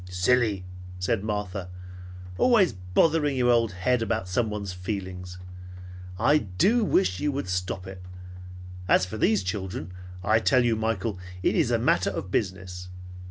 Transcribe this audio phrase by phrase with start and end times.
[0.09, 0.65] "Silly,"
[0.97, 1.69] said Martha.
[2.39, 5.37] "Always bothering your old head about someone's feelings!
[6.17, 8.01] I do wish you would stop it!
[8.87, 9.91] As for these children,
[10.23, 12.87] I tell you, Michael, it is a matter of business.